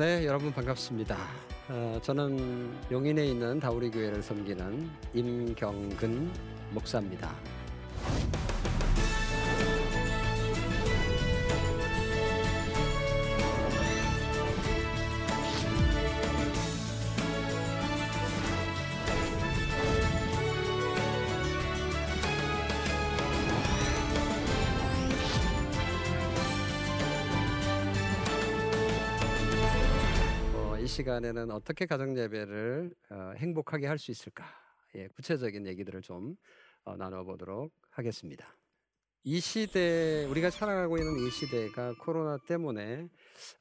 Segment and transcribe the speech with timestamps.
[0.00, 1.14] 네, 여러분 반갑습니다.
[1.68, 6.32] 어, 저는 용인에 있는 다우리 교회를 섬기는 임경근
[6.70, 7.30] 목사입니다.
[31.00, 34.44] 시간에는 어떻게 가정 예배를 어, 행복하게 할 수 있을까?
[34.96, 36.36] 예, 구체적인 얘기들을 좀
[36.84, 38.54] 어, 나눠보도록 하겠습니다.
[39.22, 43.08] 이 시대 우리가 살아가고 있는 이 시대가 코로나 때문에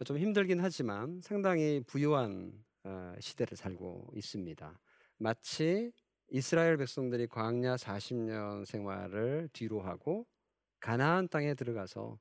[0.05, 2.51] 좀 힘들긴 하지만 상당히 부유한
[2.83, 4.79] 어, 시대를 살고 있습니다.
[5.17, 5.91] 마치
[6.31, 10.25] 이스라엘 백성들이 광야 40년 생활을 뒤로 하고
[10.81, 12.19] 가나안 땅에 들어가서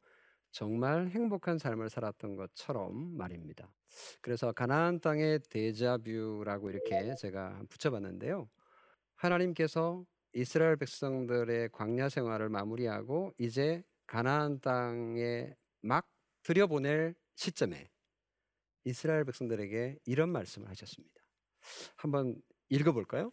[0.51, 3.73] 정말 행복한 삶을 살았던 것처럼 말입니다.
[4.21, 8.49] 그래서 가나안 땅의 데자뷰라고 이렇게 제가 붙여봤는데요.
[9.17, 16.09] 하나님께서 이스라엘 백성들의 광야 생활을 마무리하고 이제 가나안 땅에 막
[16.43, 17.91] 들여보낼 시점에
[18.85, 21.21] 이스라엘 백성들에게 이런 말씀을 하셨습니다.
[21.97, 23.33] 한번 읽어볼까요?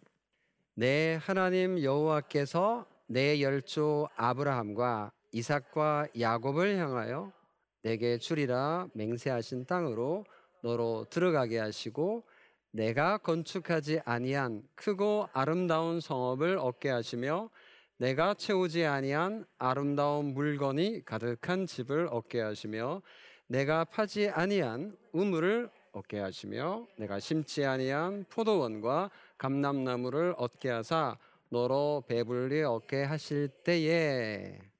[0.74, 7.34] 내 하나님 여호와께서 내 열조 아브라함과 이삭과 야곱을 향하여
[7.82, 10.24] 내게 주리라 맹세하신 땅으로
[10.62, 12.24] 너로 들어가게 하시고
[12.72, 17.50] 내가 건축하지 아니한 크고 아름다운 성읍을 얻게 하시며
[17.98, 23.02] 내가 채우지 아니한 아름다운 물건이 가득한 집을 얻게 하시며
[23.48, 31.18] 내가 파지 아니한 우물을 얻게 하시며 내가 심지 아니한 포도원과 감람나무를 얻게 하사
[31.50, 34.75] 너로 배불리 얻게 하실 때에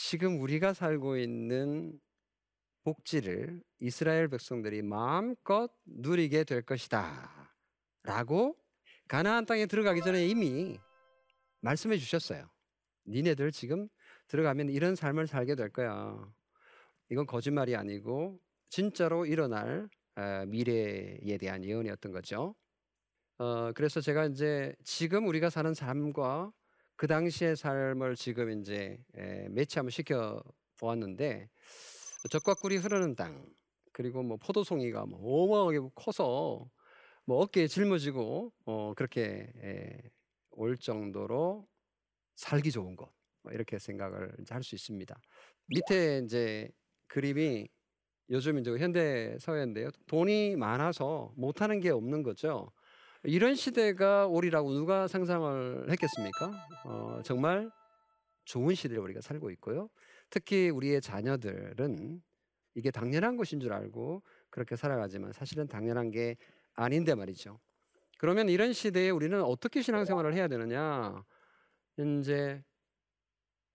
[0.00, 1.98] 지금 우리가 살고 있는
[2.84, 7.52] 복지를 이스라엘 백성들이 마음껏 누리게 될 것이다.
[8.04, 8.56] 라고
[9.08, 10.78] 가나안 땅에 들어가기 전에 이미
[11.62, 12.48] 말씀해 주셨어요.
[13.08, 13.88] 니네들 지금
[14.28, 16.32] 들어가면 이런 삶을 살게 될 거야.
[17.10, 18.38] 이건 거짓말이 아니고
[18.70, 22.54] 진짜로 일어날 어, 미래에 대한 예언이었던 거죠.
[23.38, 26.52] 어, 그래서 제가 이제 지금 우리가 사는 삶과
[26.98, 30.42] 그 당시의 삶을 지금 이제 에, 매치 한번 시켜
[30.80, 31.48] 보았는데
[32.30, 33.46] 적과 꿀이 흐르는 땅
[33.92, 36.70] 그리고 뭐 포도송이가 뭐 어마어마하게 커서
[37.26, 39.98] 뭐 어깨에 짊어지고 어, 그렇게 에,
[40.52, 41.68] 올 정도로
[42.36, 45.20] 살기 좋은 곳뭐 이렇게 생각을 할 수 있습니다.
[45.68, 46.70] 밑에 이제
[47.08, 47.68] 그림이
[48.30, 49.90] 요즘 이제 현대 사회인데요.
[50.08, 52.72] 돈이 많아서 못하는 게 없는 거죠.
[53.24, 56.52] 이런 시대가 오리라고 누가 상상을 했겠습니까?
[56.84, 57.70] 어, 정말
[58.44, 59.88] 좋은 시대를 우리가 살고 있고요.
[60.30, 62.22] 특히 우리의 자녀들은
[62.74, 66.36] 이게 당연한 것인 줄 알고 그렇게 살아가지만 사실은 당연한 게
[66.74, 67.58] 아닌데 말이죠.
[68.18, 71.24] 그러면 이런 시대에 우리는 어떻게 신앙생활을 해야 되느냐?
[71.98, 72.62] 이제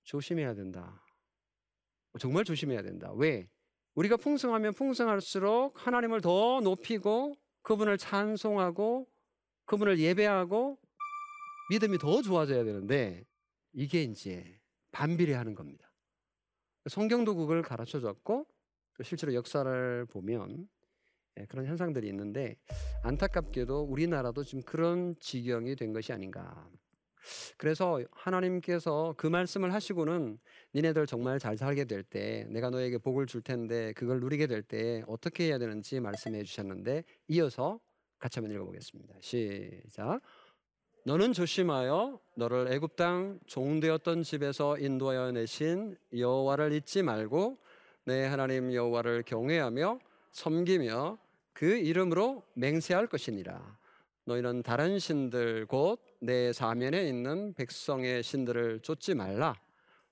[0.04, 1.04] 조심해야 된다.
[2.20, 3.12] 정말 조심해야 된다.
[3.14, 3.50] 왜?
[3.96, 9.08] 우리가 풍성하면 풍성할수록 하나님을 더 높이고 그분을 찬송하고
[9.66, 10.78] 그분을 예배하고
[11.70, 13.26] 믿음이 더 좋아져야 되는데
[13.74, 14.60] 이게 이제
[14.92, 15.92] 반비례하는 겁니다.
[16.90, 18.46] 성경도 그걸 가르쳐 줬고
[18.96, 20.68] 또 실제로 역사를 보면
[21.40, 22.58] 예, 그런 현상들이 있는데
[23.04, 26.70] 안타깝게도 우리나라도 지금 그런 지경이 된 것이 아닌가.
[27.58, 30.38] 그래서 하나님께서 그 말씀을 하시고는
[30.76, 35.04] 니네들 정말 잘 살게 될 때 내가 너에게 복을 줄 텐데 그걸 누리게 될 때
[35.08, 37.80] 어떻게 해야 되는지 말씀해 주셨는데 이어서
[38.24, 39.16] 같이 한번 읽어보겠습니다.
[39.20, 40.22] 시작.
[41.04, 47.58] 너는 조심하여 너를 애굽 땅 종되었던 집에서 인도하여 내신 여호와를 잊지 말고
[48.06, 50.00] 내 하나님 여호와를 경외하며
[50.32, 51.18] 섬기며
[51.52, 53.78] 그 이름으로 맹세할 것이니라.
[54.24, 59.60] 너희는 다른 신들 곧 내 사면에 있는 백성의 신들을 쫓지 말라.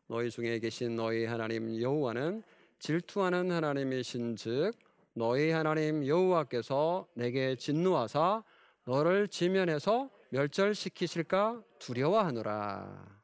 [0.07, 2.43] 너희 중에 계신 너희 하나님 여호와는
[2.79, 4.75] 질투하는 하나님이신즉
[5.13, 8.43] 너희 하나님 여호와께서 내게 진노하사
[8.85, 13.21] 너를 지면에서 멸절시키실까 두려워하노라.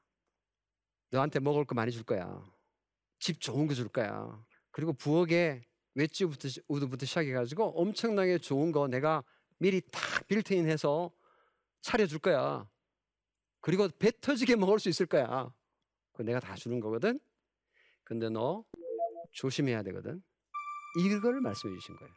[1.11, 2.43] 너한테 먹을 거 많이 줄 거야.
[3.19, 4.43] 집 좋은 거 줄 거야.
[4.71, 5.61] 그리고 부엌에
[5.95, 9.23] 웨지부터 우드부터 시작해가지고 엄청나게 좋은 거 내가
[9.57, 11.11] 미리 딱 빌트인해서
[11.81, 12.69] 차려줄 거야.
[13.61, 15.51] 그리고 배 터지게 먹을 수 있을 거야.
[16.13, 17.19] 그 내가 다 주는 거거든.
[18.03, 18.63] 근데 너
[19.31, 20.21] 조심해야 되거든.
[20.97, 22.13] 이걸 말씀해 주신 거예요.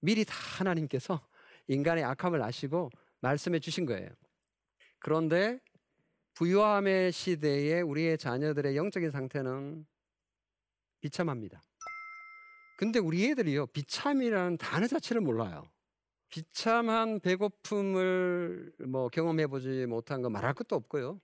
[0.00, 1.20] 미리 다 하나님께서
[1.66, 4.08] 인간의 악함을 아시고 말씀해 주신 거예요.
[4.98, 5.60] 그런데
[6.34, 9.86] 부유함의 시대에 우리의 자녀들의 영적인 상태는
[11.00, 11.62] 비참합니다.
[12.78, 15.68] 근데 우리 애들이요 비참이라는 단어 자체를 몰라요.
[16.28, 21.20] 비참한 배고픔을 뭐 경험해보지 못한 거 말할 것도 없고요.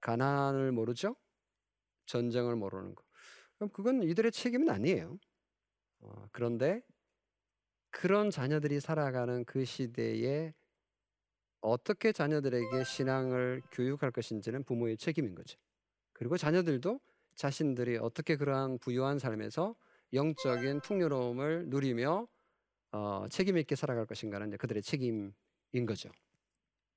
[0.00, 1.16] 가난을 모르죠.
[2.06, 3.02] 전쟁을 모르는 거.
[3.56, 5.18] 그럼 그건 이들의 책임은 아니에요.
[6.06, 6.82] 어, 그런데
[7.90, 10.54] 그런 자녀들이 살아가는 그 시대에
[11.60, 15.58] 어떻게 자녀들에게 신앙을 교육할 것인지는 부모의 책임인 거죠.
[16.12, 17.00] 그리고 자녀들도
[17.34, 19.74] 자신들이 어떻게 그러한 부유한 삶에서
[20.12, 22.28] 영적인 풍요로움을 누리며
[22.92, 25.32] 어, 책임 있게 살아갈 것인가는 그들의 책임인
[25.86, 26.10] 거죠.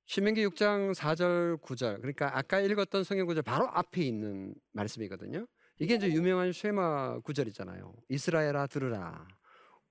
[0.06, 5.46] 신명기 6장 4절 9절 그러니까 아까 읽었던 성경 구절 바로 앞에 있는 말씀이거든요.
[5.82, 7.94] 이게 이제 유명한 쉐마 구절이잖아요.
[8.10, 9.26] 이스라엘아 들으라.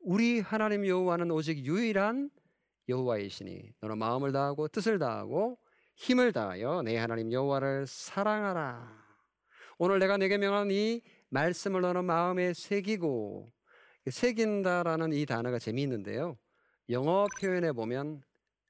[0.00, 2.30] 우리 하나님 여호와는 오직 유일한
[2.90, 5.58] 여호와이시니 너는 마음을 다하고 뜻을 다하고
[5.96, 9.02] 힘을 다하여 내 하나님 여호와를 사랑하라.
[9.78, 11.00] 오늘 내가 내게 명한 이
[11.30, 13.50] 말씀을 너는 마음에 새기고
[14.10, 16.36] 새긴다라는 이 단어가 재미있는데요.
[16.90, 18.22] 영어 표현에 보면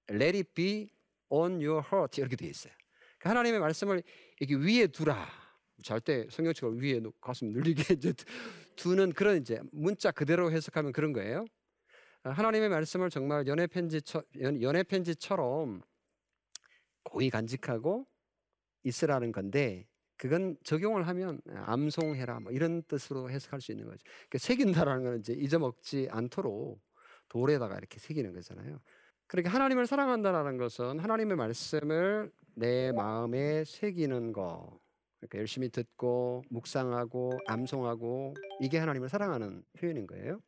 [0.09, 0.89] let it be
[1.31, 2.73] on your heart 이렇게 되어 있어요.
[3.19, 4.05] 그러니까 하나님의 말씀을
[4.39, 5.48] 이렇게 위에 두라.
[5.83, 8.13] 절대 성경책을 위에 가슴 늘리게 이제
[8.77, 11.45] 두는 그런 이제 문자 그대로 해석하면 그런 거예요.
[12.23, 14.23] 하나님의 말씀을 정말 연애 편지처
[14.61, 15.83] 연애 편지처럼
[17.05, 18.07] 고이 간직하고
[18.83, 19.87] 있으라는 건데
[20.17, 24.03] 그건 적용을 하면 암송해라 뭐 이런 뜻으로 해석할 수 있는 거죠.
[24.05, 26.81] 그러니까 새긴다라는 거는 이제 잊어먹지 않도록
[27.29, 28.81] 돌에다가 이렇게 새기는 거잖아요.
[29.27, 34.81] 그러니까 하나님을 사랑한다라는 것은 하나님의 말씀을 내 마음에 새기는 거.
[35.21, 40.41] 그러니까 열심히 듣고 묵상하고 암송하고 이게 하나님을 사랑하는 표현인 거예요.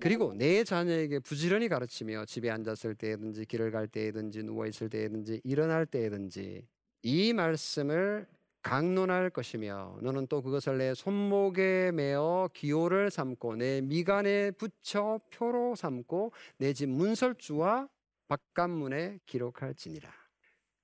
[0.00, 5.86] 그리고 내 자녀에게 부지런히 가르치며 집에 앉았을 때든지 길을 갈 때든지 누워 있을 때든지 일어날
[5.86, 6.66] 때든지
[7.02, 8.26] 이 말씀을
[8.62, 16.32] 강론할 것이며 너는 또 그것을 내 손목에 매어 기호를 삼고 내 미간에 붙여 표로 삼고
[16.58, 17.88] 내 집 문설주와
[18.28, 20.27] 바깥문에 기록할지니라.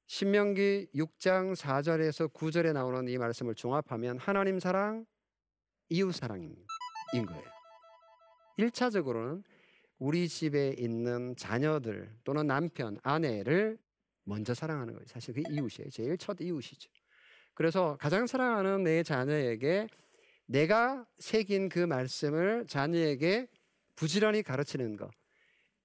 [0.06, 5.06] 신명기 6장 4절에서 9절에 나오는 이 말씀을 종합하면 하나님 사랑,
[5.88, 6.54] 이웃 사랑인
[7.12, 7.44] 거예요.
[8.58, 9.42] 1차적으로는
[9.98, 13.78] 우리 집에 있는 자녀들 또는 남편, 아내를
[14.24, 15.06] 먼저 사랑하는 거예요.
[15.06, 15.90] 사실 그 이웃이에요.
[15.90, 16.90] 제일 첫 이웃이죠.
[17.54, 19.88] 그래서 가장 사랑하는 내 자녀에게
[20.46, 23.48] 내가 새긴 그 말씀을 자녀에게
[23.96, 25.10] 부지런히 가르치는 것.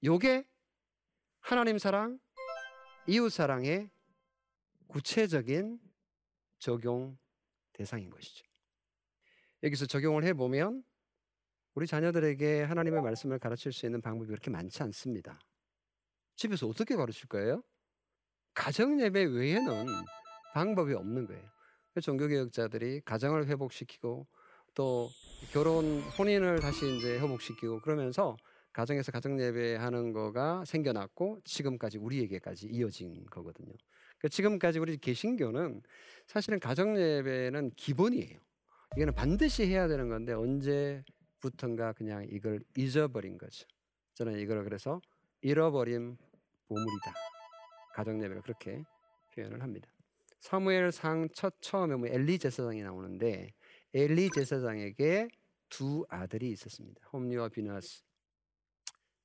[0.04, 0.45] 요게
[1.39, 2.19] 하나님 사랑,
[3.07, 3.89] 이웃 사랑의
[4.89, 5.80] 구체적인
[6.57, 7.18] 적용
[7.74, 8.45] 대상인 것이죠.
[9.63, 10.83] 여기서 적용을 해보면
[11.75, 15.39] 우리 자녀들에게 하나님의 말씀을 가르칠 수 있는 방법이 그렇게 많지 않습니다.
[16.36, 17.63] 집에서 어떻게 가르칠 거예요?
[18.53, 19.86] 가정 예배 외에는
[20.53, 21.50] 방법이 없는 거예요.
[22.01, 24.27] 종교개혁자들이 가정을 회복시키고
[24.74, 25.09] 또
[25.51, 28.38] 결혼 혼인을 다시 이제 회복시키고 그러면서
[28.74, 33.74] 가정에서 가정 예배하는 거가 생겨났고 지금까지 우리에게까지 이어진 거거든요.
[34.20, 35.82] 그러니까 지금까지 우리 개신교는
[36.27, 38.39] 사실은 가정 예배는 기본이에요.
[38.96, 43.65] 이거는 반드시 해야 되는 건데 언제부턴가 그냥 이걸 잊어버린 거죠.
[44.15, 45.01] 저는 이걸 그래서
[45.41, 46.17] 잃어버린
[46.67, 47.13] 보물이다.
[47.93, 48.84] 가정 예배를 그렇게
[49.34, 49.89] 표현을 합니다.
[50.39, 53.53] 사무엘상 첫 처음에 뭐 엘리 제사장이 나오는데
[53.93, 55.29] 엘리 제사장에게
[55.70, 57.01] 두 아들이 있었습니다.
[57.12, 58.09] 홈리와 비나스.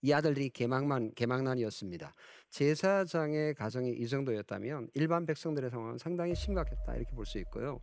[0.05, 2.13] 이 아들들이 개망만 개망난이었습니다.
[2.51, 7.81] 제사장의 가정이 이 정도였다면 일반 백성들의 상황은 상당히 심각했다 이렇게 볼 수 있고요.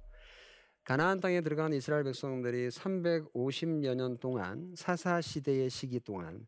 [0.84, 6.46] 가나안 땅에 들어간 이스라엘 백성들이 350여 년 동안 사사 시대의 시기 동안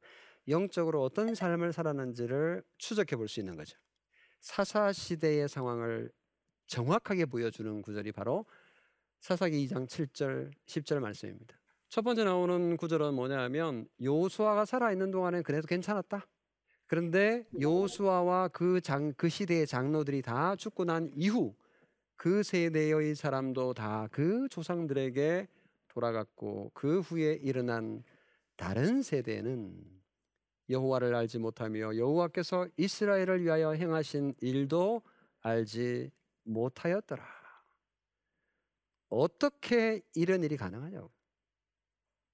[0.48, 3.76] 영적으로 어떤 삶을 살았는지를 추적해 볼 수 있는 거죠.
[4.42, 6.12] 사사 시대의 상황을
[6.68, 8.46] 정확하게 보여주는 구절이 바로
[9.22, 11.63] 사사기 2장 7절 10절 말씀입니다.
[11.94, 16.26] 첫 번째 나오는 구절은 뭐냐면 요수아가 살아 있는 동안은 그래도 괜찮았다.
[16.88, 21.54] 그런데 요수아와 그 장 그 시대의 장로들이 다 죽고 난 이후
[22.16, 25.48] 그 세대의 사람도 다 그 조상들에게
[25.90, 28.04] 돌아갔고 그 후에 일어난
[28.56, 29.80] 다른 세대는
[30.72, 35.04] 여호와를 알지 못하며 여호와께서 이스라엘을 위하여 행하신 일도
[35.42, 36.10] 알지
[36.42, 37.24] 못하였더라.
[39.10, 41.12] 어떻게 이런 일이 가능하냐고.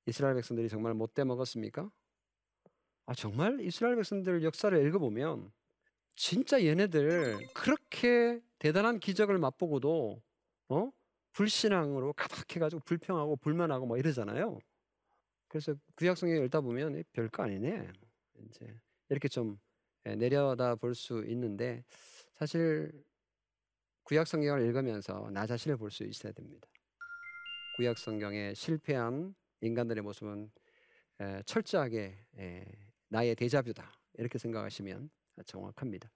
[0.10, 1.90] 이스라엘 백성들이 정말 못돼 먹었습니까?
[3.06, 5.52] 아 정말 이스라엘 백성들 역사를 읽어보면
[6.16, 10.22] 진짜 얘네들 그렇게 대단한 기적을 맛보고도
[10.70, 10.92] 어
[11.34, 14.60] 불신앙으로 가득해가지고 불평하고 불만하고 뭐 이러잖아요.
[15.48, 17.90] 그래서 구약 성경 읽다 보면 별거 아니네.
[18.46, 18.76] 이제
[19.10, 19.58] 이렇게 좀
[20.06, 21.84] 예, 내려다 볼 수 있는데
[22.36, 22.92] 사실
[24.04, 26.68] 구약 성경을 읽으면서 나 자신을 볼 수 있어야 됩니다.
[27.78, 30.52] 구약 성경에 실패한 인간들의 모습은
[31.22, 32.66] 에, 철저하게 에,
[33.10, 35.10] 나의 대자뷰다 이렇게 생각하시면
[35.46, 36.10] 정확합니다.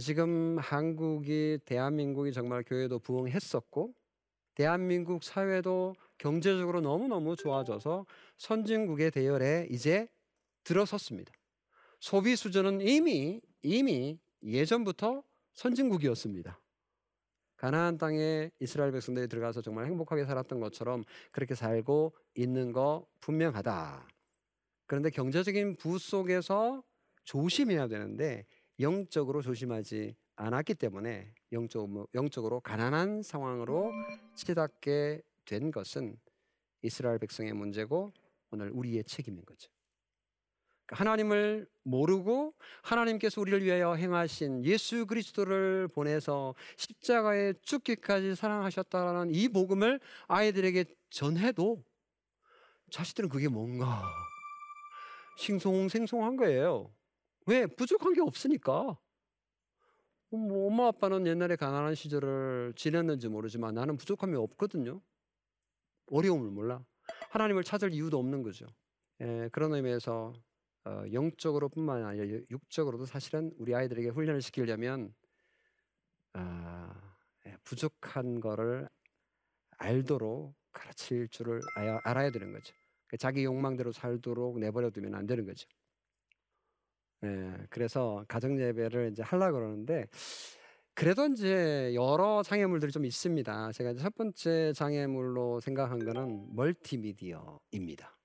[0.00, 3.94] 지금 한국이 대한민국이 정말 교회도 부흥했었고
[4.54, 10.08] 대한민국 사회도 경제적으로 너무너무 좋아져서 선진국의 대열에 이제
[10.64, 11.32] 들어섰습니다.
[12.00, 15.22] 소비 수준은 이미 이미 예전부터
[15.54, 16.60] 선진국이었습니다.
[17.56, 24.06] 가나안 땅에 이스라엘 백성들이 들어가서 정말 행복하게 살았던 것처럼 그렇게 살고 있는 거 분명하다.
[24.86, 26.82] 그런데 경제적인 부 속에서
[27.24, 28.46] 조심해야 되는데
[28.78, 33.90] 영적으로 조심하지 않았기 때문에 영적, 영적으로 가난한 상황으로
[34.34, 36.18] 치닫게 된 것은
[36.82, 38.12] 이스라엘 백성의 문제고
[38.50, 39.70] 오늘 우리의 책임인 거죠.
[40.88, 50.84] 하나님을 모르고 하나님께서 우리를 위하여 행하신 예수 그리스도를 보내서 십자가에 죽기까지 사랑하셨다라는 이 복음을 아이들에게
[51.10, 51.82] 전해도
[52.90, 54.02] 자식들은 그게 뭔가
[55.38, 56.92] 싱송생송한 거예요.
[57.46, 57.66] 왜?
[57.66, 58.96] 부족한 게 없으니까.
[60.30, 65.00] 뭐 엄마 아빠는 옛날에 가난한 시절을 지냈는지 모르지만 나는 부족함이 없거든요.
[66.10, 66.84] 어려움을 몰라.
[67.30, 68.66] 하나님을 찾을 이유도 없는 거죠.
[69.20, 70.32] 예, 그런 의미에서
[70.86, 75.12] 어, 영적으로뿐만 아니라 육적으로도 사실은 우리 아이들에게 훈련을 시키려면
[76.32, 76.94] 아,
[77.46, 78.88] 예, 부족한 거를
[79.78, 81.60] 알도록 가르칠 줄을
[82.04, 82.72] 알아야, 되는 거죠.
[83.18, 85.68] 자기 욕망대로 살도록 내버려 두면 안 되는 거죠.
[87.24, 90.06] 예, 그래서 가정 예배를 이제 하려 그러는데
[90.94, 93.72] 그래도 이제 여러 장애물들이 좀 있습니다.
[93.72, 98.15] 제가 첫 번째 장애물로 생각한 거는 멀티미디어입니다.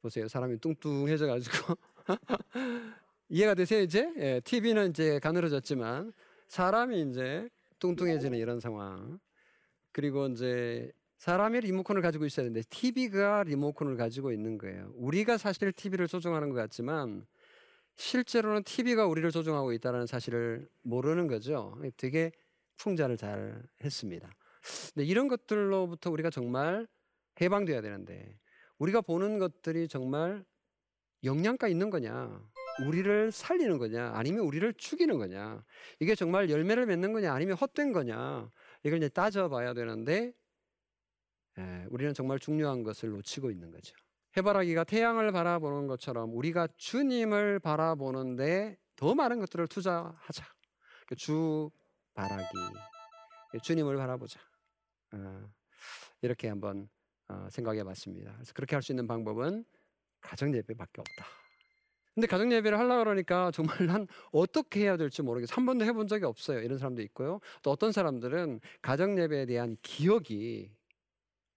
[0.00, 0.28] 보세요.
[0.28, 1.76] 사람이 뚱뚱해져 가지고
[3.28, 4.12] 이해가 되세요, 이제?
[4.16, 6.12] 예, TV는 이제 가늘어졌지만
[6.48, 9.18] 사람이 이제 뚱뚱해지는 이런 상황.
[9.92, 14.92] 그리고 이제 사람이 리모컨을 가지고 있어야 되는데 TV가 리모컨을 가지고 있는 거예요.
[14.94, 17.26] 우리가 사실 TV를 조종하는 것 같지만
[17.96, 21.76] 실제로는 TV가 우리를 조종하고 있다는 사실을 모르는 거죠.
[21.96, 22.30] 되게
[22.76, 24.30] 풍자를 잘 했습니다.
[24.94, 26.86] 근데 이런 것들로부터 우리가 정말
[27.40, 28.38] 해방돼야 되는데
[28.78, 30.44] 우리가 보는 것들이 정말
[31.24, 32.40] 영양가 있는 거냐?
[32.86, 34.12] 우리를 살리는 거냐?
[34.14, 35.64] 아니면 우리를 죽이는 거냐?
[35.98, 37.32] 이게 정말 열매를 맺는 거냐?
[37.32, 38.50] 아니면 헛된 거냐?
[38.84, 40.32] 이걸 이제 따져봐야 되는데
[41.58, 43.96] 예, 우리는 정말 중요한 것을 놓치고 있는 거죠.
[44.36, 50.44] 해바라기가 태양을 바라보는 것처럼 우리가 주님을 바라보는데 더 많은 것들을 투자하자.
[51.08, 51.70] 그주
[52.14, 52.44] 바라기,
[53.62, 54.40] 주님을 바라보자.
[55.14, 55.48] 어,
[56.22, 56.97] 이렇게 한번 어,
[57.50, 58.32] 생각해 봤습니다.
[58.34, 59.64] 그래서 그렇게 할 수 있는 방법은
[60.20, 61.26] 가정 예배밖에 없다.
[62.14, 65.54] 근데 가정 예배를 하려고 그러니까 정말 난 어떻게 해야 될지 모르겠어.
[65.54, 66.60] 한 번도 해본 적이 없어요.
[66.60, 67.40] 이런 사람도 있고요.
[67.62, 70.72] 또 어떤 사람들은 가정 예배에 대한 기억이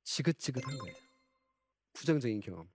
[0.03, 0.95] 지긋지긋한 거예요.
[1.93, 2.69] 부정적인 경험.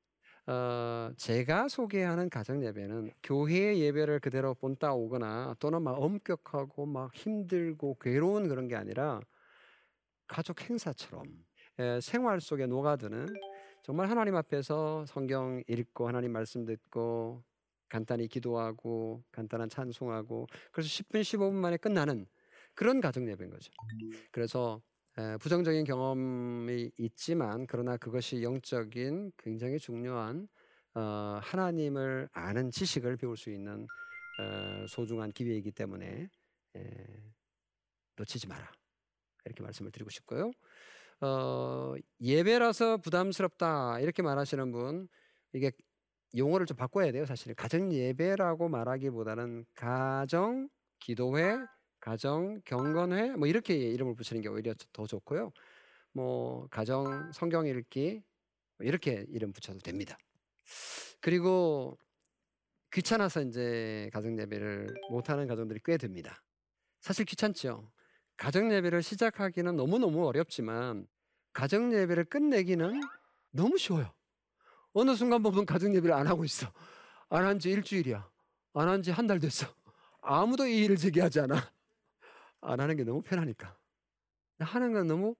[0.48, 7.98] 어, 제가 소개하는 가정 예배는 교회 예배를 그대로 본따 오거나 또는 막 엄격하고 막 힘들고
[8.00, 9.20] 괴로운 그런 게 아니라
[10.28, 11.30] 가족 행사처럼 에,
[12.00, 13.26] 생활 속에 녹아드는
[13.82, 17.42] 정말 하나님 앞에서 성경 읽고 하나님 말씀 듣고
[17.88, 22.26] 간단히 기도하고 간단한 찬송하고 그래서 10분 15분 만에 끝나는
[22.74, 23.70] 그런 가정 예배인 거죠.
[24.32, 24.82] 그래서
[25.40, 30.48] 부정적인 경험이 있지만 그러나 그것이 영적인 굉장히 중요한
[30.94, 33.86] 어, 하나님을 아는 지식을 배울 수 있는
[34.40, 36.28] 어, 소중한 기회이기 때문에
[38.16, 38.70] 놓치지 마라
[39.44, 40.52] 이렇게 말씀을 드리고 싶고요.
[41.20, 45.08] 어, 예배라서 부담스럽다 이렇게 말하시는 분
[45.52, 45.72] 이게
[46.36, 47.24] 용어를 좀 바꿔야 돼요.
[47.24, 50.68] 사실 가정 예배라고 말하기보다는 가정
[51.00, 51.56] 기도회
[52.00, 55.52] 가정 경건회 뭐 이렇게 이름을 붙이는 게 오히려 더 좋고요.
[56.12, 58.22] 뭐 가정 성경 읽기
[58.78, 60.18] 뭐 이렇게 이름 붙여도 됩니다.
[61.20, 61.98] 그리고
[62.92, 66.42] 귀찮아서 이제 가정 예배를 못 하는 가정들이 꽤 됩니다.
[67.00, 67.90] 사실 귀찮죠.
[68.36, 71.06] 가정 예배를 시작하기는 너무너무 어렵지만
[71.52, 73.00] 가정 예배를 끝내기는
[73.50, 74.12] 너무 쉬워요.
[74.92, 76.70] 어느 순간 보면 가정 예배를 안 하고 있어.
[77.28, 78.28] 안 한 지 일주일이야.
[78.74, 79.66] 안 한 지 한 달 됐어.
[80.20, 81.72] 아무도 이 일을 제기하지 않아.
[82.60, 83.76] 안 하는 게 너무 편하니까.
[84.58, 85.34] 하는 건 너무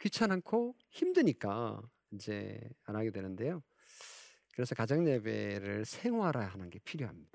[0.00, 1.80] 귀찮고 힘드니까
[2.12, 3.62] 이제 안 하게 되는데요.
[4.54, 7.30] 그래서 가정 예배를 생활화하는 게 필요합니다.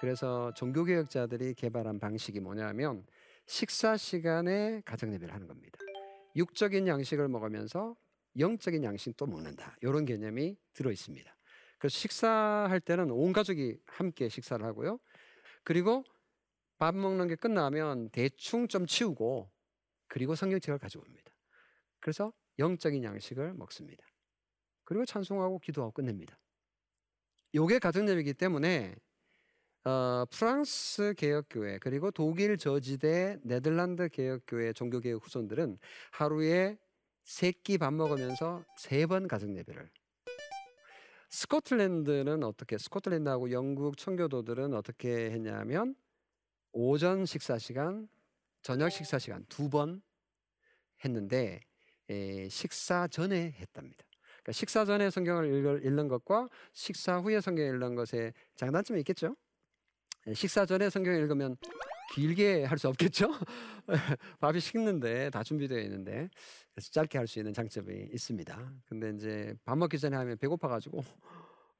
[0.00, 3.04] 그래서 종교개혁자들이 개발한 방식이 뭐냐면
[3.50, 5.76] 식사 시간에 가정 예배를 하는 겁니다.
[6.36, 7.96] 육적인 양식을 먹으면서
[8.38, 9.76] 영적인 양식도 먹는다.
[9.82, 11.36] 이런 개념이 들어 있습니다.
[11.80, 15.00] 그래서 식사할 때는 온 가족이 함께 식사를 하고요.
[15.64, 16.04] 그리고
[16.78, 19.50] 밥 먹는 게 끝나면 대충 좀 치우고
[20.06, 21.32] 그리고 성경책을 가지고 옵니다.
[21.98, 24.06] 그래서 영적인 양식을 먹습니다.
[24.84, 26.38] 그리고 찬송하고 기도하고 끝냅니다.
[27.56, 28.94] 요게 가정 예배이기 때문에
[29.84, 35.78] 어, 프랑스 개혁교회 그리고 독일 저지대 네덜란드 개혁교회 종교개혁 후손들은
[36.12, 36.76] 하루에
[37.24, 39.88] 세 끼 밥 먹으면서 세 번 가정 예배를
[41.30, 45.94] 스코틀랜드는 어떻게 스코틀랜드하고 영국 청교도들은 어떻게 했냐면
[46.72, 48.08] 오전 식사 시간,
[48.62, 50.02] 저녁 식사 시간 두 번
[51.04, 51.60] 했는데
[52.10, 54.04] 에, 식사 전에 했답니다.
[54.42, 59.36] 그러니까 식사 전에 성경을 읽는 것과 식사 후에 성경을 읽는 것에 장단점이 있겠죠.
[60.34, 61.56] 식사 전에 성경을 읽으면
[62.14, 63.30] 길게 할 수 없겠죠.
[64.40, 66.28] 밥이 식는데 다 준비되어 있는데
[66.74, 68.72] 그래서 짧게 할 수 있는 장점이 있습니다.
[68.86, 71.02] 근데 이제 밥 먹기 전에 하면 배고파가지고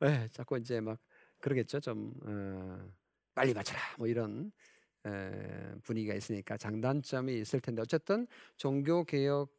[0.01, 0.99] 네, 자꾸 이제 막
[1.41, 1.81] 그러겠죠.
[1.81, 2.79] 좀 어,
[3.35, 4.53] 빨리 마쳐라 뭐 이런
[5.07, 9.51] 에, 분위기가 있으니까 장단점이 있을 텐데 어쨌든 종교 개혁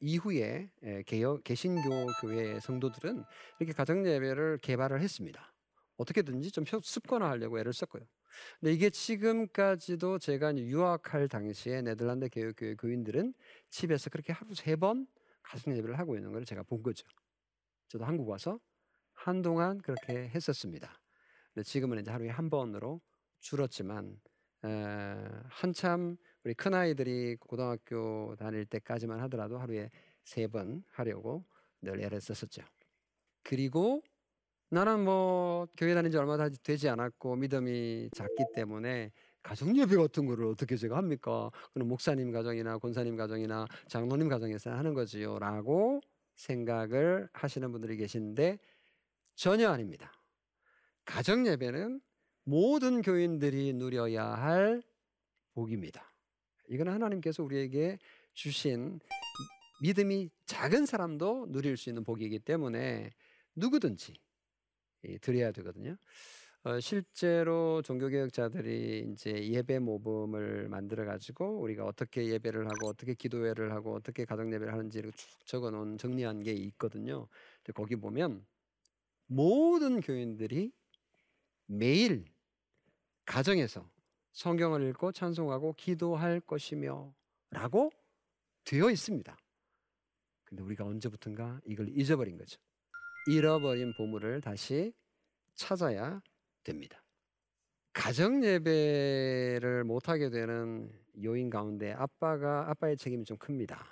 [0.00, 3.22] 이후에 에, 개혁 개신교 교회 성도들은
[3.60, 5.51] 이렇게 가정 예배를 개발을 했습니다.
[5.96, 8.02] 어떻게든지 좀 습관화하려고 애를 썼고요.
[8.60, 13.34] 근데 이게 지금까지도 제가 유학할 당시에 네덜란드 교육교회 교인들은
[13.70, 15.06] 집에서 그렇게 하루 세 번
[15.42, 17.06] 가정 예배를 하고 있는 걸 제가 본 거죠.
[17.88, 18.58] 저도 한국 와서
[19.14, 21.00] 한동안 그렇게 했었습니다.
[21.52, 23.00] 근데 지금은 이제 하루에 한 번으로
[23.40, 24.20] 줄었지만
[24.64, 24.68] 에,
[25.48, 29.90] 한참 우리 큰 아이들이 고등학교 다닐 때까지만 하더라도 하루에
[30.24, 31.44] 세 번 하려고
[31.80, 32.62] 늘 애를 썼었죠.
[33.42, 34.02] 그리고
[34.72, 40.46] 나는 뭐 교회 다닌 지 얼마 되지 않았고 믿음이 작기 때문에 가정 예배 같은 거를
[40.46, 41.50] 어떻게 제가 합니까?
[41.74, 46.00] 그는 목사님 가정이나 권사님 가정이나 장로님 가정에서 하는 거지요라고
[46.36, 48.58] 생각을 하시는 분들이 계신데
[49.34, 50.10] 전혀 아닙니다.
[51.04, 52.00] 가정 예배는
[52.44, 54.82] 모든 교인들이 누려야 할
[55.52, 56.14] 복입니다.
[56.70, 57.98] 이건 하나님께서 우리에게
[58.32, 59.00] 주신
[59.82, 63.10] 믿음이 작은 사람도 누릴 수 있는 복이기 때문에
[63.54, 64.14] 누구든지
[65.20, 65.96] 드려야 되거든요.
[66.64, 73.94] 어, 실제로 종교개혁자들이 이제 예배 모범을 만들어 가지고 우리가 어떻게 예배를 하고 어떻게 기도회를 하고
[73.94, 77.26] 어떻게 가정 예배를 하는지를 쭉 적어 놓은 정리한 게 있거든요.
[77.74, 78.46] 거기 보면
[79.26, 80.72] 모든 교인들이
[81.66, 82.26] 매일
[83.24, 83.90] 가정에서
[84.32, 87.90] 성경을 읽고 찬송하고 기도할 것이며라고
[88.64, 89.36] 되어 있습니다.
[90.44, 92.60] 근데 우리가 언제부턴가 이걸 잊어버린 거죠.
[93.26, 94.92] 잃어버린 보물을 다시
[95.54, 96.20] 찾아야
[96.64, 97.02] 됩니다.
[97.92, 100.90] 가정 예배를 못 하게 되는
[101.22, 103.86] 요인 가운데 아빠가 아빠의 책임이 좀 큽니다.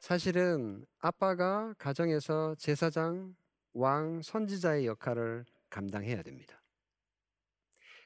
[0.00, 3.34] 사실은 아빠가 가정에서 제사장,
[3.72, 6.62] 왕, 선지자의 역할을 감당해야 됩니다.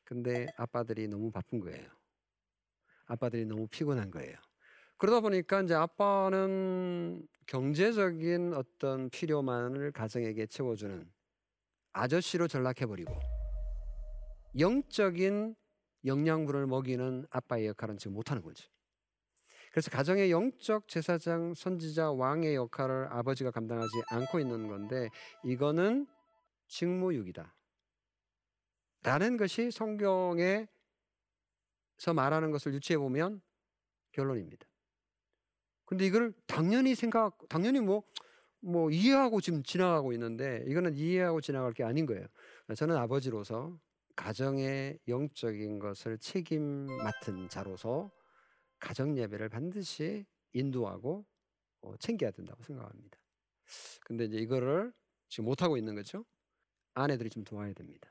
[0.05, 1.87] 근데 아빠들이 너무 바쁜 거예요.
[3.07, 4.37] 아빠들이 너무 피곤한 거예요.
[4.99, 11.11] 그러다 보니까 이제 아빠는 경제적인 어떤 필요만을 가정에게 채워주는
[11.93, 13.13] 아저씨로 전락해버리고
[14.59, 15.55] 영적인
[16.05, 18.69] 영양분을 먹이는 아빠의 역할은 지금 못하는 거죠.
[19.71, 25.09] 그래서 가정의 영적 제사장, 선지자, 왕의 역할을 아버지가 감당하지 않고 있는 건데
[25.45, 26.07] 이거는
[26.67, 27.55] 직무유기다.
[29.05, 30.67] 라는 것이 성경에서
[32.15, 33.41] 말하는 것을 유추해 보면
[34.13, 34.67] 결론입니다.
[35.89, 38.03] 근데 이걸 당연히 생각, 당연히 뭐,
[38.61, 42.27] 뭐 이해하고 지금 지나가고 있는데 이거는 이해하고 지나갈 게 아닌 거예요.
[42.77, 43.81] 저는 아버지로서
[44.15, 48.11] 가정의 영적인 것을 책임 맡은 자로서
[48.79, 51.25] 가정 예배를 반드시 인도하고
[51.81, 53.19] 어, 챙겨야 된다고 생각합니다.
[54.05, 54.93] 근데 이제 이거를
[55.31, 56.23] 지금 못 하고 있는 거죠.
[56.93, 58.11] 아내들이 좀 도와야 됩니다.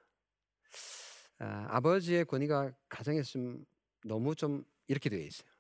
[1.37, 3.65] 아, 버지의 권위가 가정에서 좀
[4.03, 5.56] 너무 좀 이렇게 되어 있어요.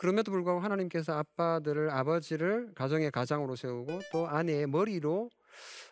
[0.00, 5.28] 그럼에도 불구하고 하나님께서 아빠들을 아버지를 가정의 가장으로 세우고 또 아내의 머리로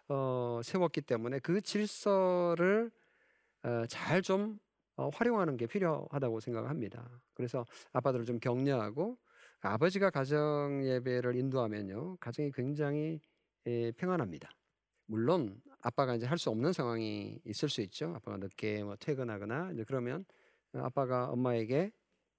[0.09, 2.90] 어, 세웠기 때문에 그 질서를
[3.64, 4.59] 어, 잘좀
[4.97, 7.21] 어, 활용하는 게 필요하다고 생각합니다.
[7.35, 9.18] 그래서 아빠들을 좀 격려하고
[9.61, 13.21] 아버지가 가정 예배를 인도하면요 가정이 굉장히
[13.66, 14.49] 에, 평안합니다.
[15.05, 18.14] 물론 아빠가 이제 할 수 없는 상황이 있을 수 있죠.
[18.16, 20.25] 아빠가 늦게 뭐 퇴근하거나 이제 그러면
[20.73, 21.92] 아빠가 엄마에게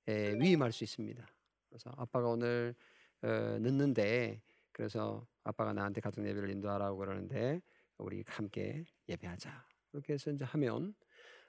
[0.07, 1.27] 에, 위임할 수 있습니다.
[1.69, 2.75] 그래서 아빠가 오늘
[3.21, 3.27] 어,
[3.59, 7.61] 늦는데 그래서 아빠가 나한테 가정 예배를 인도하라고 그러는데
[7.97, 9.67] 우리 함께 예배하자.
[9.91, 10.93] 그렇게 해서 이제 하면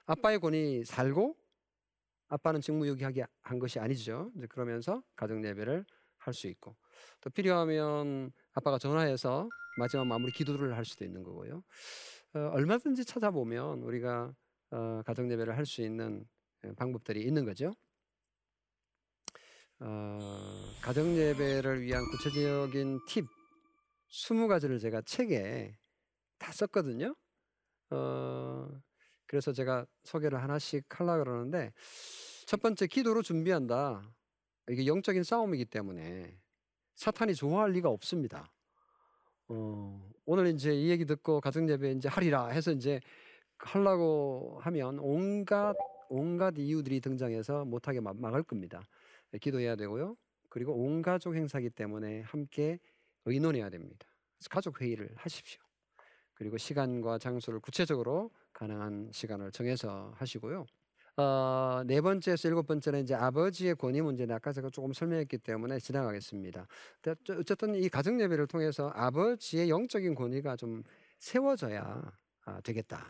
[0.05, 1.37] 아빠의 권이 살고
[2.29, 4.31] 아빠는 직무유기하게 한 것이 아니죠.
[4.37, 5.85] 이제 그러면서 가정 예배를
[6.17, 6.75] 할 수 있고
[7.21, 11.63] 또 필요하면 아빠가 전화해서 마지막 마무리 기도를 할 수도 있는 거고요.
[12.35, 14.33] 어, 얼마든지 찾아보면 우리가
[14.71, 16.25] 어, 가정 예배를 할 수 있는
[16.77, 17.73] 방법들이 있는 거죠.
[19.83, 20.19] 어,
[20.79, 23.25] 가정 예배를 위한 구체적인 팁
[24.11, 25.75] 20가지를 제가 책에
[26.37, 27.15] 다 썼거든요.
[27.89, 28.69] 어,
[29.25, 31.73] 그래서 제가 소개를 하나씩 하려고 그러는데
[32.45, 34.03] 첫 번째 기도로 준비한다.
[34.69, 36.37] 이게 영적인 싸움이기 때문에
[36.93, 38.53] 사탄이 좋아할 리가 없습니다.
[39.47, 42.99] 어, 오늘 이제 이 얘기 듣고 가정 예배 이제 하리라 해서 이제
[43.57, 45.75] 하려고 하면 온갖
[46.07, 48.85] 온갖 이유들이 등장해서 못하게 막을 겁니다.
[49.39, 50.15] 기도해야 되고요.
[50.49, 52.79] 그리고 온 가족 행사기 때문에 함께
[53.25, 54.07] 의논해야 됩니다.
[54.49, 55.61] 가족 회의를 하십시오.
[56.33, 60.65] 그리고 시간과 장소를 구체적으로 가능한 시간을 정해서 하시고요.
[61.17, 66.65] 어, 네 번째에서 일곱 번째는 이제 아버지의 권위 문제는 아까 제가 조금 설명했기 때문에 지나가겠습니다.
[67.37, 70.83] 어쨌든 이 가정 예배를 통해서 아버지의 영적인 권위가 좀
[71.19, 72.11] 세워져야
[72.45, 73.05] 아, 되겠다.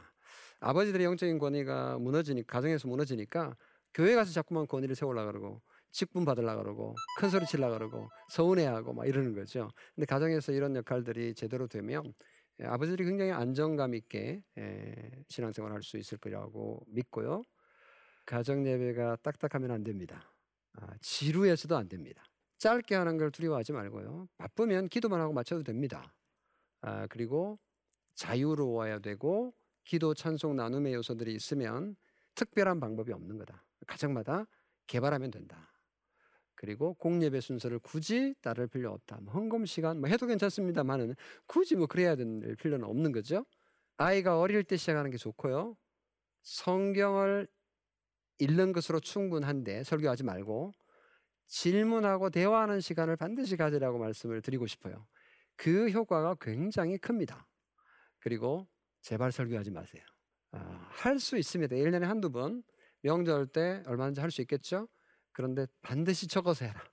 [0.60, 3.56] 아버지들의 영적인 권위가 무너지니까 가정에서 무너지니까
[3.94, 9.08] 교회 가서 자꾸만 권위를 세우려 그러고 직분 받으려 그러고 큰 소리 치려 그러고 서운해하고 막
[9.08, 9.70] 이러는 거죠.
[9.96, 12.14] 근데 가정에서 이런 역할들이 제대로 되면
[12.62, 14.96] 예, 아버지들이 굉장히 안정감 있게 예,
[15.28, 17.44] 신앙생활 할수 있을 거라고 믿고요.
[18.26, 20.32] 가정 예배가 딱딱하면 안 됩니다.
[20.74, 22.24] 아, 지루해서도 안 됩니다.
[22.60, 24.28] 짧게 하는 걸 두려워하지 말고요.
[24.38, 26.14] 바쁘면 기도만 하고 맞춰도 됩니다.
[26.82, 27.60] 아, 그리고
[28.16, 31.96] 자유로워야 되고 기도 찬송 나눔의 요소들이 있으면
[32.36, 33.64] 특별한 방법이 없는 거다.
[33.88, 34.46] 가정마다
[34.88, 35.71] 개발하면 된다.
[36.62, 39.18] 그리고 공예배 순서를 굳이 따를 필요 없다.
[39.22, 41.16] 뭐 헌금 시간 뭐 해도 괜찮습니다만은
[41.48, 43.48] 굳이 뭐 그래야 될 필요는 없는 거죠.
[43.98, 45.76] 아이가 어릴 때 시작하는 게 좋고요.
[46.44, 47.48] 성경을
[48.38, 50.72] 읽는 것으로 충분한데 설교하지 말고
[51.48, 55.08] 질문하고 대화하는 시간을 반드시 가지라고 말씀을 드리고 싶어요.
[55.56, 57.48] 그 효과가 굉장히 큽니다.
[58.20, 58.68] 그리고
[59.02, 60.04] 제발 설교하지 마세요.
[60.52, 61.76] 아, 할수 있습니다.
[61.76, 62.62] 1년에 한두 번
[63.02, 64.88] 명절 때 얼마든지 할 수 있겠죠?
[65.42, 66.84] 그런데 반드시 적어서 해라.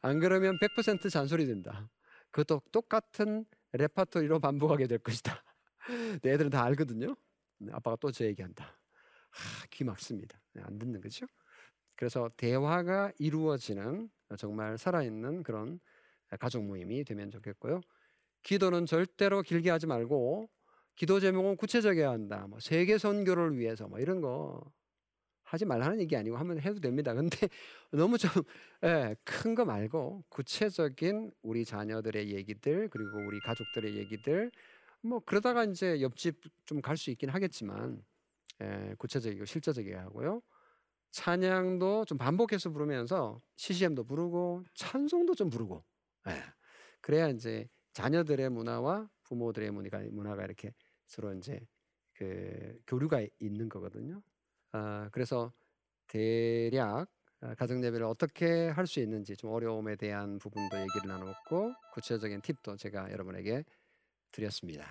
[0.00, 1.90] 안 그러면 100% 잔소리 된다.
[2.30, 5.42] 그것도 똑같은 레파토리로 반복하게 될 것이다.
[6.22, 7.14] 내 애들은 다 알거든요.
[7.72, 8.64] 아빠가 또 저 얘기한다.
[9.30, 10.40] 하, 귀 막습니다.
[10.54, 11.26] 네, 안 듣는 거죠.
[11.94, 15.78] 그래서 대화가 이루어지는 정말 살아있는 그런
[16.40, 17.82] 가족 모임이 되면 좋겠고요.
[18.44, 20.48] 기도는 절대로 길게 하지 말고
[20.94, 22.46] 기도 제목은 구체적이어야 한다.
[22.48, 24.62] 뭐 세계 선교를 위해서 뭐 이런 거
[25.46, 27.14] 하지 말라는 얘기 아니고 하면 해도 됩니다.
[27.14, 27.36] 근데
[27.92, 28.30] 너무 좀
[29.24, 34.50] 큰 거 말고 구체적인 우리 자녀들의 얘기들 그리고 우리 가족들의 얘기들
[35.02, 38.04] 뭐 그러다가 이제 옆집 좀 갈 수 있긴 하겠지만
[38.62, 40.42] 예, 구체적이고 실제적이게 하고요.
[41.12, 45.84] 찬양도 좀 반복해서 부르면서 CCM도 부르고 찬송도 좀 부르고
[46.28, 46.32] 예.
[47.00, 50.74] 그래야 이제 자녀들의 문화와 부모들의 문화가, 문화가 이렇게
[51.06, 51.60] 서로 이제
[52.14, 54.22] 그 교류가 있는 거거든요.
[54.76, 55.52] 아, 그래서
[56.08, 57.08] 대략
[57.40, 62.76] 아, 가정 예배를 어떻게 할 수 있는지 좀 어려움에 대한 부분도 얘기를 나눴고 구체적인 팁도
[62.76, 63.64] 제가 여러분에게
[64.32, 64.86] 드렸습니다.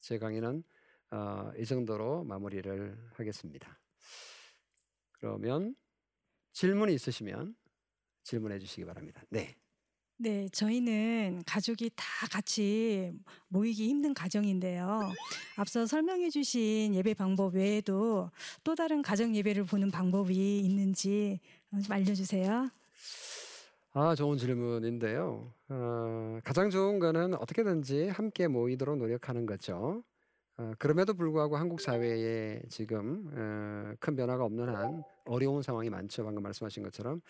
[0.00, 0.64] 제 강의는
[1.12, 3.80] 어, 이 정도로 마무리를 하겠습니다.
[5.12, 5.74] 그러면
[6.52, 7.56] 질문이 있으시면
[8.24, 9.22] 질문해 주시기 바랍니다.
[9.30, 9.56] 네.
[10.18, 13.12] 네, 저희는 가족이 다 같이
[13.48, 15.12] 모이기 힘든 가정인데요.
[15.56, 18.30] 앞서 설명해 주신 예배 방법 외에도
[18.64, 21.38] 또 다른 가정 예배를 보는 방법이 있는지
[21.70, 22.70] 좀 알려주세요.
[23.92, 25.52] 아, 좋은 질문인데요.
[25.68, 30.02] 어, 가장 좋은 거는 어떻게든지 함께 모이도록 노력하는 거죠.
[30.56, 36.24] 어, 그럼에도 불구하고 한국 사회에 지금 어, 큰 변화가 없는 한 어려운 상황이 많죠.
[36.24, 37.20] 방금 말씀하신 것처럼.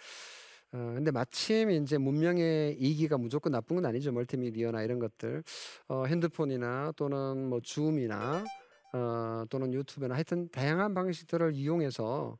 [0.72, 4.12] 어, 근데 마침 이제 문명의 이기가 무조건 나쁜 건 아니죠.
[4.12, 5.42] 멀티미디어나 이런 것들,
[5.88, 8.44] 어, 핸드폰이나 또는 뭐 줌이나
[8.92, 12.38] 어, 또는 유튜브나 하여튼 다양한 방식들을 이용해서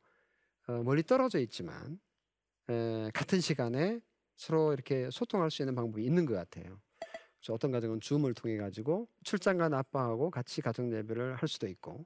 [0.67, 1.99] 어, 멀리 떨어져 있지만
[2.69, 3.99] 에, 같은 시간에
[4.35, 6.79] 서로 이렇게 소통할 수 있는 방법이 있는 것 같아요.
[7.39, 12.05] 그래서 어떤 가정은 줌을 통해 가지고 출장 간 아빠하고 같이 가정 예배를 할 수도 있고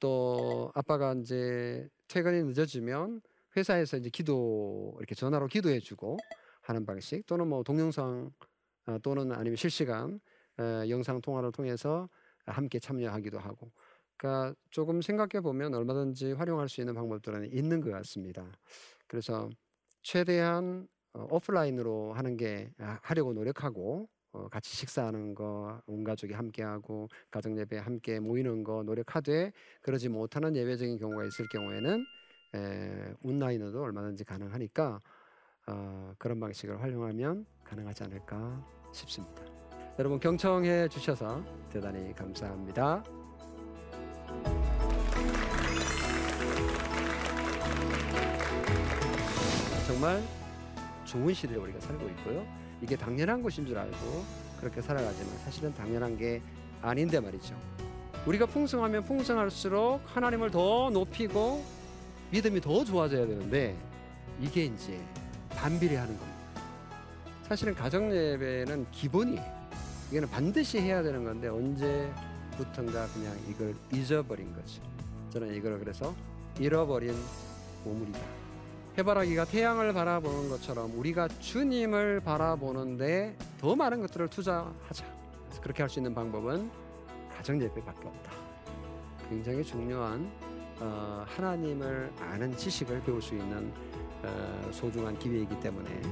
[0.00, 3.20] 또 아빠가 이제 퇴근이 늦어지면
[3.56, 6.16] 회사에서 이제 기도 이렇게 전화로 기도해 주고
[6.62, 8.30] 하는 방식 또는 뭐 동영상
[8.86, 10.20] 어, 또는 아니면 실시간
[10.58, 12.08] 어, 영상 통화를 통해서
[12.46, 13.70] 함께 참여하기도 하고
[14.16, 18.46] 그러니까 조금 생각해 보면 얼마든지 활용할 수 있는 방법들은 있는 것 같습니다.
[19.06, 19.50] 그래서
[20.02, 27.08] 최대한 어, 오프라인으로 하는 게 아, 하려고 노력하고 어, 같이 식사하는 거, 온 가족이 함께하고
[27.30, 32.04] 가정 예배 함께 모이는 거 노력하되 그러지 못하는 예외적인 경우가 있을 경우에는
[32.54, 35.00] 에, 온라인으로도 얼마든지 가능하니까
[35.66, 39.42] 어, 그런 방식을 활용하면 가능하지 않을까 싶습니다.
[39.98, 43.02] 여러분 경청해 주셔서 대단히 감사합니다.
[49.86, 50.22] 정말
[51.04, 52.46] 좋은 시대에 우리가 살고 있고요.
[52.80, 53.96] 이게 당연한 것인 줄 알고
[54.58, 56.42] 그렇게 살아가지만 사실은 당연한 게
[56.80, 57.54] 아닌데 말이죠.
[58.26, 61.62] 우리가 풍성하면 풍성할수록 하나님을 더 높이고
[62.32, 63.76] 믿음이 더 좋아져야 되는데
[64.40, 64.98] 이게 이제
[65.50, 66.40] 반비례하는 겁니다.
[67.46, 69.62] 사실은 가정 예배는 기본이에요.
[70.10, 74.82] 이거는 반드시 해야 되는 건데 언제부턴가 그냥 이걸 잊어버린 거죠.
[75.30, 76.14] 저는 이걸 그래서
[76.58, 77.14] 잃어버린
[77.84, 78.18] 보물이다.
[78.98, 85.04] 해바라기가 태양을 바라보는 것처럼 우리가 주님을 바라보는데 더 많은 것들을 투자하자.
[85.44, 86.70] 그래서 그렇게 할 수 있는 방법은
[87.36, 88.32] 가정 예배밖에 없다.
[89.28, 90.30] 굉장히 중요한
[90.82, 93.72] 어, 하나님을 아는 지식을 배울 수 있는
[94.24, 96.02] 어, 소중한 기회이기 때문에 에,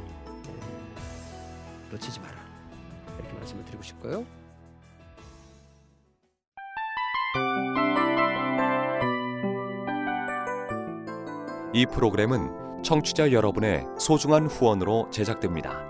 [1.91, 2.37] 놓치지 마라.
[3.19, 4.25] 이렇게 말씀을 드리고 싶고요.
[11.73, 15.90] 이 프로그램은 청취자 여러분의 소중한 후원으로 제작됩니다.